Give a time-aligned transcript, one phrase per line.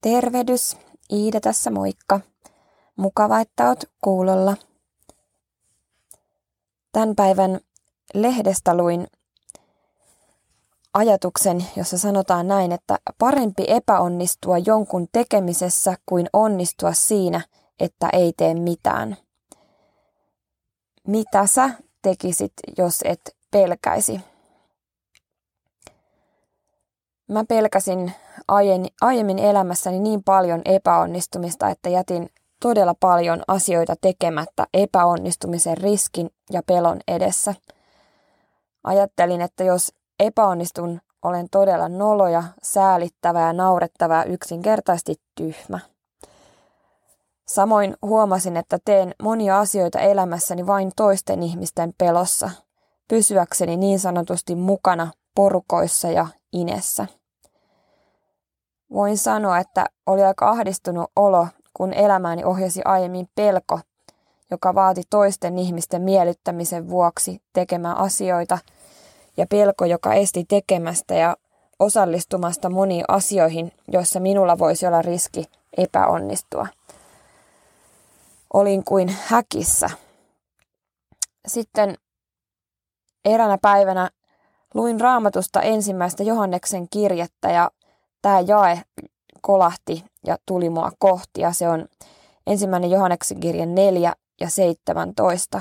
[0.00, 0.76] Tervehdys,
[1.12, 2.20] Iida tässä moikka.
[2.96, 4.56] Mukava, että oot kuulolla.
[6.92, 7.60] Tämän päivän
[8.14, 9.06] lehdestä luin
[10.94, 17.40] ajatuksen, jossa sanotaan näin, että parempi epäonnistua jonkun tekemisessä kuin onnistua siinä,
[17.80, 19.16] että ei tee mitään.
[21.06, 21.70] Mitä sä
[22.02, 24.20] tekisit, jos et pelkäisi?
[27.28, 28.12] Mä pelkäsin
[29.00, 32.28] aiemmin elämässäni niin paljon epäonnistumista, että jätin
[32.62, 37.54] todella paljon asioita tekemättä epäonnistumisen riskin ja pelon edessä.
[38.84, 45.78] Ajattelin, että jos epäonnistun, olen todella noloja, säälittävä ja naurettava ja yksinkertaisesti tyhmä.
[47.48, 52.50] Samoin huomasin, että teen monia asioita elämässäni vain toisten ihmisten pelossa,
[53.08, 57.06] pysyäkseni niin sanotusti mukana porukoissa ja inessä.
[58.92, 63.80] Voin sanoa, että oli aika ahdistunut olo, kun elämääni ohjasi aiemmin pelko,
[64.50, 68.58] joka vaati toisten ihmisten miellyttämisen vuoksi tekemään asioita,
[69.36, 71.36] ja pelko, joka esti tekemästä ja
[71.78, 75.44] osallistumasta moniin asioihin, joissa minulla voisi olla riski
[75.76, 76.66] epäonnistua.
[78.52, 79.90] Olin kuin häkissä.
[81.46, 81.94] Sitten
[83.24, 84.10] eräänä päivänä
[84.74, 87.70] luin raamatusta ensimmäistä Johanneksen kirjettä ja
[88.22, 88.82] tämä jae
[89.40, 91.86] kolahti ja tuli mua kohti ja se on
[92.46, 95.60] ensimmäinen Johanneksen kirja 4 ja 17.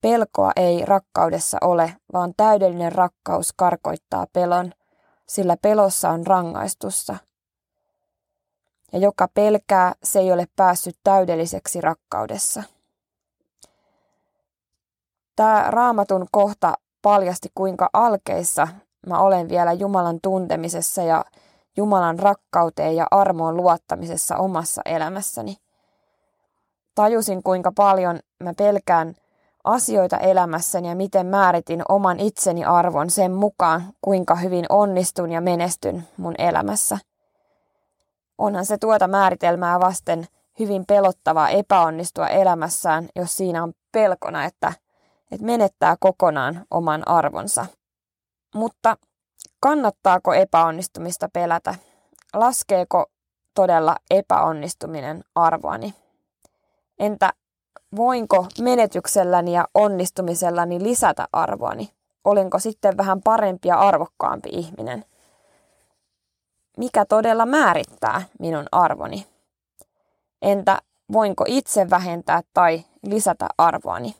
[0.00, 4.72] Pelkoa ei rakkaudessa ole, vaan täydellinen rakkaus karkoittaa pelon,
[5.28, 7.16] sillä pelossa on rangaistussa.
[8.92, 12.62] Ja joka pelkää, se ei ole päässyt täydelliseksi rakkaudessa.
[15.36, 18.68] Tämä raamatun kohta paljasti, kuinka alkeissa
[19.06, 21.24] mä olen vielä Jumalan tuntemisessa ja
[21.76, 25.56] Jumalan rakkauteen ja armoon luottamisessa omassa elämässäni.
[26.94, 29.14] Tajusin, kuinka paljon mä pelkään
[29.64, 36.08] asioita elämässäni ja miten määritin oman itseni arvon sen mukaan, kuinka hyvin onnistun ja menestyn
[36.16, 36.98] mun elämässä.
[38.38, 40.26] Onhan se tuota määritelmää vasten
[40.58, 44.72] hyvin pelottavaa epäonnistua elämässään, jos siinä on pelkona, että,
[45.30, 47.66] että menettää kokonaan oman arvonsa.
[48.54, 48.96] Mutta
[49.62, 51.74] Kannattaako epäonnistumista pelätä?
[52.34, 53.06] Laskeeko
[53.54, 55.94] todella epäonnistuminen arvoani?
[56.98, 57.32] Entä
[57.96, 61.92] voinko menetykselläni ja onnistumisellani lisätä arvoani?
[62.24, 65.04] Olenko sitten vähän parempi ja arvokkaampi ihminen?
[66.78, 69.26] Mikä todella määrittää minun arvoni?
[70.42, 70.78] Entä
[71.12, 74.16] voinko itse vähentää tai lisätä arvoani?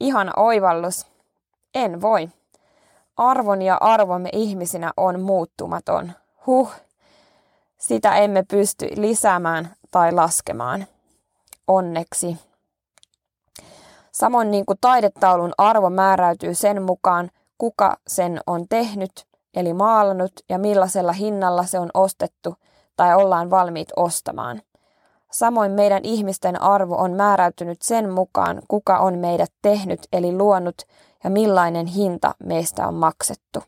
[0.00, 1.06] Ihan oivallus.
[1.74, 2.28] En voi
[3.20, 6.12] arvon ja arvomme ihmisinä on muuttumaton.
[6.46, 6.72] Huh,
[7.78, 10.86] sitä emme pysty lisäämään tai laskemaan.
[11.66, 12.36] Onneksi.
[14.12, 20.58] Samoin niin kuin taidetaulun arvo määräytyy sen mukaan, kuka sen on tehnyt, eli maalannut ja
[20.58, 22.54] millaisella hinnalla se on ostettu
[22.96, 24.62] tai ollaan valmiit ostamaan.
[25.32, 30.82] Samoin meidän ihmisten arvo on määräytynyt sen mukaan, kuka on meidät tehnyt eli luonut
[31.24, 33.62] ja millainen hinta meistä on maksettu.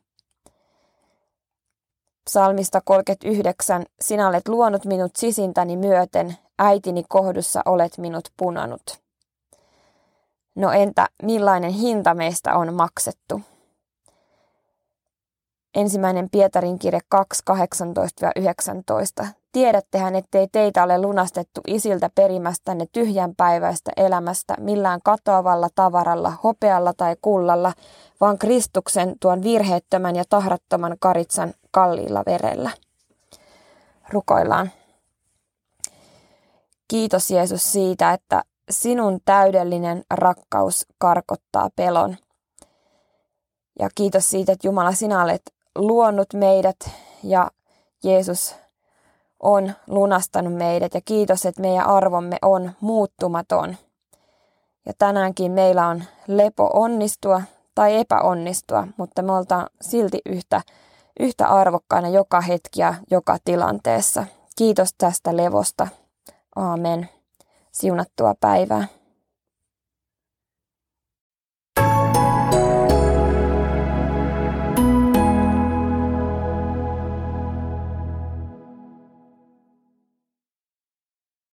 [2.25, 3.85] Psalmista 39.
[4.01, 9.03] Sinä olet luonut minut sisintäni myöten, äitini kohdussa olet minut punanut.
[10.55, 13.41] No entä millainen hinta meistä on maksettu?
[15.75, 17.43] Ensimmäinen Pietarin kirje 2,
[19.25, 19.27] 18-19.
[19.53, 27.73] Tiedättehän, ettei teitä ole lunastettu isiltä perimästänne tyhjänpäiväistä elämästä millään katoavalla tavaralla, hopealla tai kullalla,
[28.21, 32.71] vaan Kristuksen tuon virheettömän ja tahrattoman karitsan kalliilla verellä.
[34.09, 34.71] Rukoillaan.
[36.89, 42.17] Kiitos Jeesus siitä, että sinun täydellinen rakkaus karkottaa pelon.
[43.79, 45.43] Ja kiitos siitä, että Jumala, sinä olet
[45.79, 46.91] luonut meidät
[47.23, 47.51] ja
[48.05, 48.55] Jeesus
[49.43, 53.77] on lunastanut meidät ja kiitos, että meidän arvomme on muuttumaton.
[54.87, 57.43] Ja tänäänkin meillä on lepo onnistua
[57.75, 60.61] tai epäonnistua, mutta me oltaan silti yhtä,
[61.21, 64.27] yhtä arvokkaina joka hetki ja joka tilanteessa.
[64.57, 65.89] Kiitos tästä levosta.
[66.57, 67.09] Aamen.
[67.73, 68.87] Siunattua päivää.